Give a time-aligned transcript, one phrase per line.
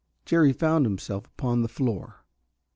[0.25, 2.25] Jerry found himself upon the floor.